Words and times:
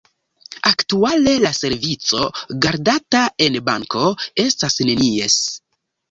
Aktuale 0.69 1.33
la 1.41 1.49
servico, 1.57 2.23
gardata 2.65 3.21
en 3.47 3.59
banko, 3.67 4.07
estas 4.45 4.79
nenies. 4.91 5.37